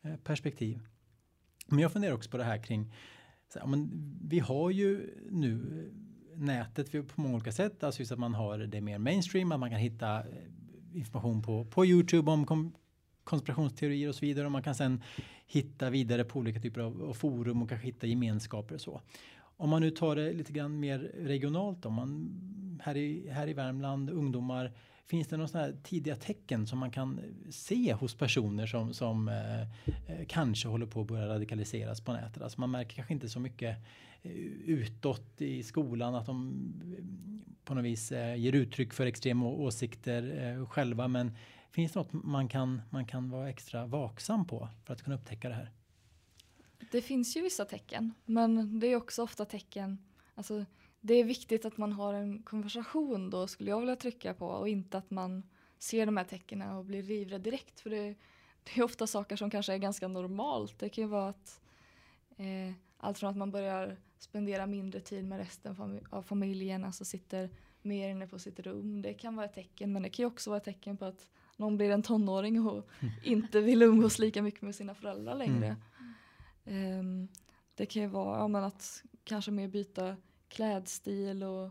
[0.02, 0.80] eh, perspektiv.
[1.66, 2.94] Men jag funderar också på det här kring,
[3.52, 3.90] så här, men
[4.24, 5.52] vi har ju nu
[6.34, 9.60] eh, nätet på många olika sätt, alltså just att man har det mer mainstream, att
[9.60, 10.24] man kan hitta eh,
[10.92, 12.72] information på, på Youtube om kom,
[13.28, 15.02] konspirationsteorier och så vidare och man kan sen
[15.46, 19.00] hitta vidare på olika typer av, forum och kanske hitta gemenskaper och så.
[19.56, 22.40] Om man nu tar det lite grann mer regionalt, om man
[22.82, 24.72] här i, här i Värmland, ungdomar,
[25.06, 29.60] finns det några sådana tidiga tecken som man kan se hos personer som, som eh,
[29.60, 32.42] eh, kanske håller på att börja radikaliseras på nätet?
[32.42, 33.76] Alltså man märker kanske inte så mycket
[34.22, 34.32] eh,
[34.66, 36.52] utåt i skolan att de
[36.98, 37.04] eh,
[37.64, 41.32] på något vis eh, ger uttryck för extrema åsikter eh, själva men
[41.70, 45.48] Finns det något man kan, man kan vara extra vaksam på för att kunna upptäcka
[45.48, 45.70] det här?
[46.90, 49.98] Det finns ju vissa tecken, men det är också ofta tecken,
[50.34, 50.64] alltså
[51.00, 54.68] det är viktigt att man har en konversation då skulle jag vilja trycka på och
[54.68, 55.42] inte att man
[55.78, 58.14] ser de här tecknen och blir livrädd direkt för det,
[58.64, 60.78] det är ofta saker som kanske är ganska normalt.
[60.78, 61.60] Det kan ju vara att
[62.36, 67.50] eh, allt från att man börjar spendera mindre tid med resten av familjen, alltså sitter
[67.82, 69.02] mer inne på sitt rum.
[69.02, 71.28] Det kan vara ett tecken men det kan ju också vara ett tecken på att
[71.58, 72.88] någon blir en tonåring och
[73.24, 75.76] inte vill umgås lika mycket med sina föräldrar längre.
[76.64, 77.00] Mm.
[77.00, 77.28] Um,
[77.74, 80.16] det kan ju vara ja, men att kanske mer byta
[80.48, 81.70] klädstil och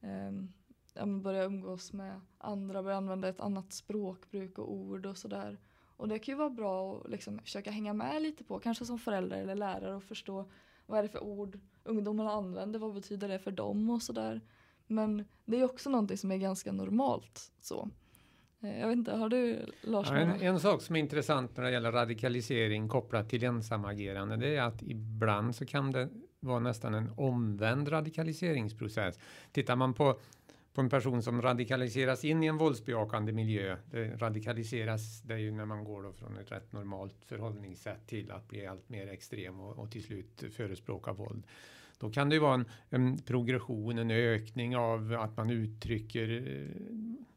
[0.00, 0.52] um,
[0.94, 5.58] ja, börja umgås med andra, börja använda ett annat språkbruk och ord och sådär.
[5.96, 8.98] Och det kan ju vara bra att liksom försöka hänga med lite på, kanske som
[8.98, 10.50] förälder eller lärare och förstå
[10.86, 14.40] vad är det för ord ungdomarna använder, vad betyder det för dem och sådär.
[14.86, 17.52] Men det är också någonting som är ganska normalt.
[17.60, 17.90] så.
[18.64, 20.08] Eh, jag vet inte, har du Lars?
[20.10, 24.56] Ja, en, en, sak som är intressant när det gäller radikalisering kopplat till ensamagerande, det
[24.56, 26.08] är att ibland så kan det
[26.40, 29.18] vara nästan en omvänd radikaliseringsprocess.
[29.52, 30.18] Tittar man på
[30.74, 33.76] på en person som radikaliseras in i en våldsbejakande miljö.
[33.90, 38.30] Det radikaliseras, det är ju när man går då från ett rätt normalt förhållningssätt till
[38.30, 41.46] att bli allt mer extrem och, och till slut förespråka våld.
[41.98, 46.84] Då kan det ju vara en, en, progression, en ökning av att man uttrycker eh,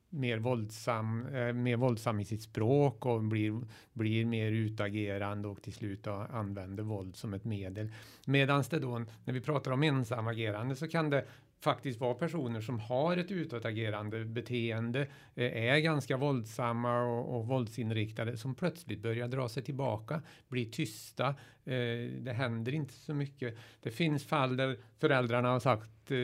[0.10, 3.62] mer våldsam, eh, mer våldsam i sitt språk och blir,
[3.93, 7.91] blir mer utagerande och till slut använder våld som ett medel.
[8.26, 11.26] Medan det då, när vi pratar om ensamagerande så kan det
[11.60, 18.38] faktiskt vara personer som har ett utåtagerande beteende, eh, är ganska våldsamma och, och våldsinriktade,
[18.38, 21.28] som plötsligt börjar dra sig tillbaka, blir tysta.
[21.65, 23.58] Eh, det händer inte så mycket.
[23.82, 26.17] Det finns fall där föräldrarna har sagt, eh,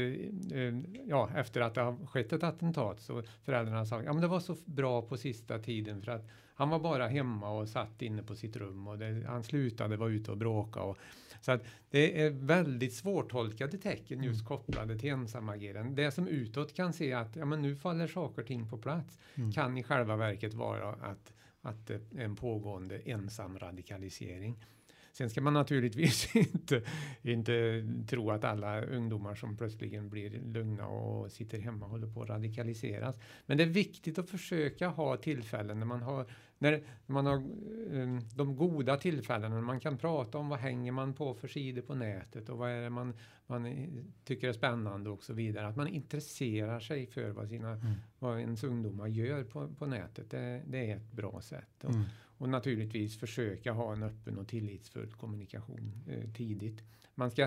[1.08, 4.28] ja, efter att det har skett ett attentat, så föräldrarna har sagt, ja men det
[4.28, 8.24] var så bra på sista tiden för att han var bara hemma och satt inne
[8.24, 10.82] på sitt rum och det, han slutade vara ute och bråka.
[10.82, 10.98] Och,
[11.42, 14.48] så att det är väldigt svårtolkade tecken just mm.
[14.48, 16.04] kopplade till ensamagerande.
[16.04, 19.20] Det som utåt kan se att ja, men nu faller saker och ting på plats
[19.36, 19.52] mm.
[19.52, 24.58] kan i själva verket vara att, att en pågående ensam radikalisering.
[25.13, 26.82] Sen ska man naturligtvis inte,
[27.21, 32.30] inte tro att alla ungdomar som plötsligen blir lugna och sitter hemma håller på att
[32.30, 33.15] radikaliseras.
[33.45, 36.26] Men det är viktigt att försöka ha tillfällen när man har,
[36.58, 41.13] när man har um, de goda tillfällena när man kan prata om vad hänger man
[41.13, 43.13] på för sidor på nätet och vad är det man,
[43.47, 43.88] man
[44.26, 45.67] tycker är spännande och så vidare.
[45.67, 47.93] Att man intresserar sig för vad, sina, mm.
[48.19, 50.30] vad ens ungdomar gör på, på nätet.
[50.30, 51.84] Det, det är ett bra sätt.
[51.84, 52.04] Mm.
[52.44, 56.84] Och naturligtvis försöka ha en öppen och tillitsfull kommunikation eh, tidigt.
[57.16, 57.42] Man ska,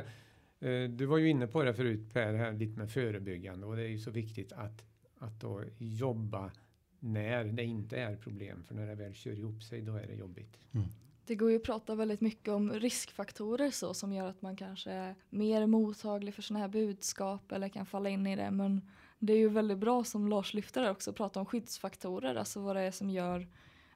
[0.61, 3.83] eh, du var ju inne på det förut Per, här, lite med förebyggande och det
[3.83, 4.85] är ju så viktigt att,
[5.19, 6.53] att då jobba
[7.01, 8.65] när det inte är problem.
[8.65, 10.59] För när det väl kör ihop sig då är det jobbigt.
[10.73, 10.87] Mm.
[11.27, 14.91] Det går ju att prata väldigt mycket om riskfaktorer så som gör att man kanske
[14.91, 18.51] är mer mottaglig för sådana här budskap eller kan falla in i det.
[18.51, 22.35] Men det är ju väldigt bra som Lars lyfter där också att prata om skyddsfaktorer,
[22.35, 23.47] alltså vad det är som gör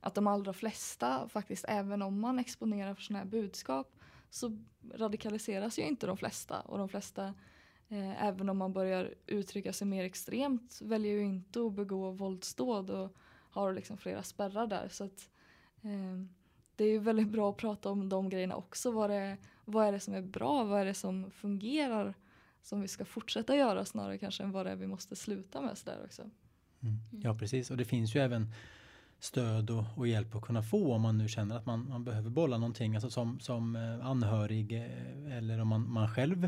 [0.00, 3.96] att de allra flesta faktiskt, även om man exponerar för sådana här budskap,
[4.30, 4.58] så
[4.94, 6.60] radikaliseras ju inte de flesta.
[6.60, 7.34] Och de flesta,
[7.88, 12.90] eh, även om man börjar uttrycka sig mer extremt, väljer ju inte att begå våldsdåd
[12.90, 13.16] och
[13.50, 14.88] har liksom flera spärrar där.
[14.88, 15.28] Så att,
[15.82, 16.24] eh,
[16.76, 18.90] det är ju väldigt bra att prata om de grejerna också.
[18.90, 20.64] Vad, det, vad är det som är bra?
[20.64, 22.14] Vad är det som fungerar?
[22.62, 25.78] Som vi ska fortsätta göra snarare kanske än vad det är vi måste sluta med.
[25.78, 26.22] Så där också.
[26.22, 26.98] Mm.
[27.22, 28.52] Ja precis och det finns ju även
[29.20, 32.30] stöd och, och, hjälp att kunna få om man nu känner att man, man behöver
[32.30, 36.44] bolla någonting, alltså som, som eh, anhörig eh, eller om man, man själv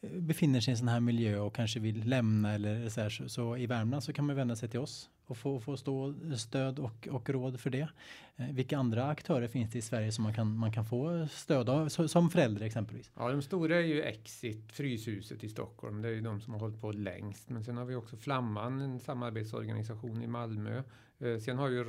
[0.00, 3.10] eh, befinner sig i en sån här miljö och kanske vill lämna eller så, här,
[3.10, 6.14] så, så i Värmland så kan man vända sig till oss och få, få stå
[6.36, 7.88] stöd och, och råd för det.
[8.36, 11.88] vilka andra aktörer finns det i Sverige som man kan, man kan få stöd av
[11.88, 13.10] som förälder exempelvis?
[13.16, 16.02] Ja, de stora är ju Exit, Fryshuset i Stockholm.
[16.02, 17.50] Det är ju de som har hållit på längst.
[17.50, 20.82] Men sen har vi också Flamman, en samarbetsorganisation i Malmö
[21.18, 21.80] sen har ju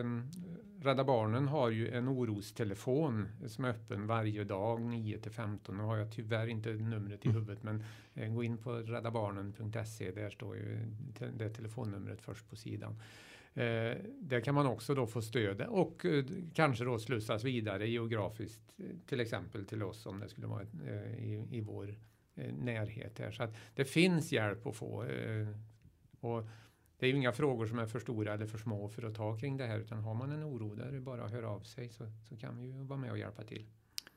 [0.00, 0.22] ehm,
[0.80, 5.76] Rädda Barnen har ju en orostelefon som är öppen varje dag 9 till 15.
[5.76, 7.40] Nu har jag tyvärr inte numret i mm.
[7.40, 10.10] huvudet men eh, gå in på räddabarnen.se.
[10.10, 10.78] Där står ju
[11.34, 13.00] det telefonnumret först på sidan.
[13.54, 16.06] Eh, där kan man också då få stöd och
[16.54, 18.62] kanske då slussas vidare geografiskt
[19.06, 20.62] till exempel till oss om det skulle vara
[21.18, 21.94] i, i vår
[22.52, 23.30] närhet här.
[23.30, 25.06] Så att det finns hjälp att få.
[26.20, 26.48] och
[26.98, 29.38] det är ju inga frågor som är för stora eller för små för att ta
[29.38, 32.04] kring det här utan har man en oro där det bara hör av sig så,
[32.28, 33.66] så kan vi ju vara med och hjälpa till.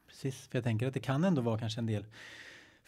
[0.07, 2.05] Precis, för jag tänker att det kan ändå vara kanske en del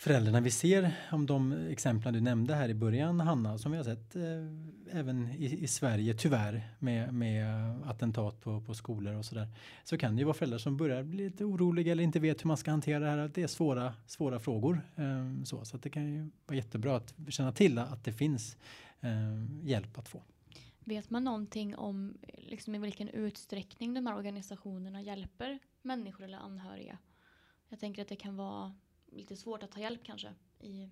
[0.02, 3.84] föräldrarna vi ser om de exemplen du nämnde här i början Hanna som vi har
[3.84, 7.46] sett eh, även i, i, Sverige tyvärr med, med
[7.86, 9.48] attentat på, på skolor och sådär
[9.84, 12.48] så kan det ju vara föräldrar som börjar bli lite oroliga eller inte vet hur
[12.48, 13.18] man ska hantera det här.
[13.18, 14.82] Att Det är svåra, svåra frågor.
[14.96, 18.58] Eh, så så det kan ju vara jättebra att känna till att det finns
[19.02, 20.24] eh, hjälp att få.
[20.80, 26.98] Vet man någonting om liksom, i vilken utsträckning de här organisationerna hjälper människor eller anhöriga?
[27.70, 28.76] Jag tänker att det kan vara
[29.12, 30.90] lite svårt att ta hjälp kanske i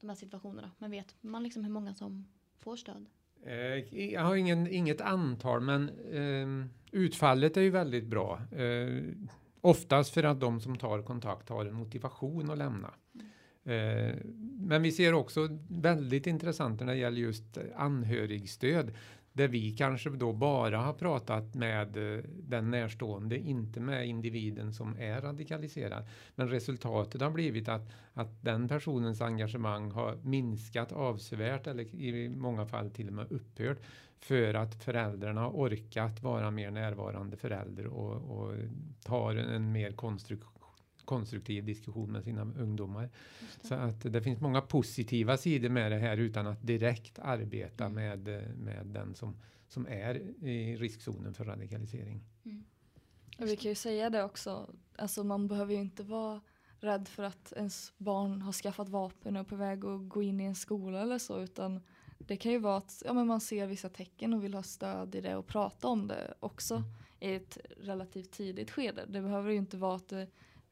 [0.00, 0.70] de här situationerna.
[0.78, 2.26] Men vet man liksom hur många som
[2.58, 3.06] får stöd?
[3.42, 8.40] Eh, jag har ingen, inget antal, men eh, utfallet är ju väldigt bra.
[8.52, 9.02] Eh,
[9.60, 12.94] oftast för att de som tar kontakt har en motivation att lämna.
[13.14, 13.26] Mm.
[13.70, 14.14] Eh,
[14.60, 18.92] men vi ser också väldigt intressant när det gäller just anhörigstöd.
[19.32, 24.96] där vi kanske då bara har pratat med eh, den närstående, inte med individen som
[24.98, 26.04] är radikaliserad.
[26.34, 32.66] Men resultatet har blivit att, att den personens engagemang har minskat avsevärt eller i många
[32.66, 33.78] fall till och med upphört
[34.18, 38.54] för att föräldrarna har orkat vara mer närvarande förälder och, och
[39.04, 40.59] tar en mer konstruktiv
[41.04, 43.10] konstruktiv diskussion med sina ungdomar.
[43.62, 47.94] Så att det finns många positiva sidor med det här utan att direkt arbeta mm.
[47.94, 49.36] med, med den som,
[49.68, 52.24] som är i riskzonen för radikalisering.
[52.44, 52.64] Mm.
[53.38, 56.40] Och vi kan ju säga det också, alltså man behöver ju inte vara
[56.80, 60.40] rädd för att ens barn har skaffat vapen och är på väg att gå in
[60.40, 61.80] i en skola eller så utan
[62.18, 65.14] det kan ju vara att ja, men man ser vissa tecken och vill ha stöd
[65.14, 66.88] i det och prata om det också mm.
[67.20, 69.04] i ett relativt tidigt skede.
[69.08, 70.26] Det behöver ju inte vara att det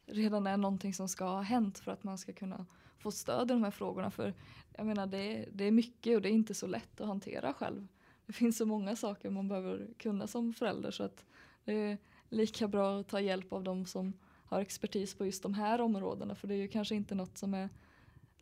[0.09, 2.66] redan är någonting som ska ha hänt för att man ska kunna
[2.98, 4.11] få stöd i de här frågorna.
[4.11, 4.34] För
[4.76, 7.88] jag menar det, det är mycket och det är inte så lätt att hantera själv.
[8.26, 11.24] Det finns så många saker man behöver kunna som förälder så att
[11.64, 11.98] det är
[12.28, 14.12] lika bra att ta hjälp av de som
[14.44, 17.54] har expertis på just de här områdena för det är ju kanske inte något som
[17.54, 17.68] är,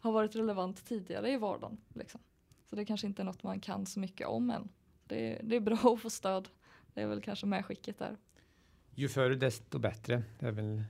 [0.00, 1.78] har varit relevant tidigare i vardagen.
[1.94, 2.20] Liksom.
[2.70, 4.68] Så det kanske inte är något man kan så mycket om än.
[5.06, 6.48] Det, det är bra att få stöd.
[6.94, 8.16] Det är väl kanske medskicket där.
[8.94, 10.22] Ju förr desto bättre.
[10.38, 10.84] Det är väl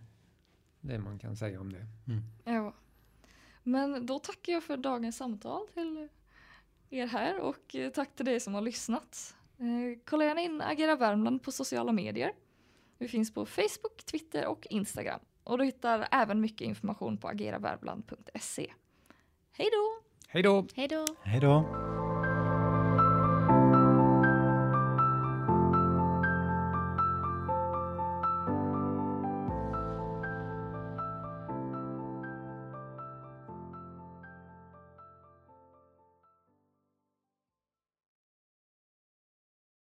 [0.86, 1.86] det man kan säga om det.
[2.06, 2.22] Mm.
[2.44, 2.74] Ja.
[3.62, 6.08] Men då tackar jag för dagens samtal till
[6.90, 9.36] er här och eh, tack till dig som har lyssnat.
[9.58, 12.32] Eh, kolla gärna in Agera Värmland på sociala medier.
[12.98, 15.20] Vi finns på Facebook, Twitter och Instagram.
[15.44, 18.72] Och du hittar även mycket information på ageravärmland.se.
[19.52, 20.02] Hej då!
[20.28, 20.66] Hej då!
[20.74, 21.06] Hej då!
[21.22, 22.05] Hej då!